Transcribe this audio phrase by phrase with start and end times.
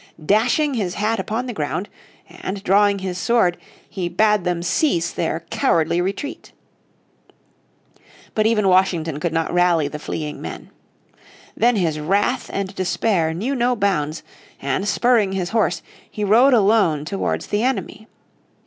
[0.25, 1.87] Dashing his had upon the ground,
[2.27, 3.55] and, drawing his sword,
[3.87, 6.53] he bade them cease their cowardly retreat.
[8.33, 10.71] But even Washington could not rally the fleeing men.
[11.55, 14.23] Then his wrath and despair knew no bounds,
[14.59, 18.07] and spurring his horse, he rode alone towards the enemy.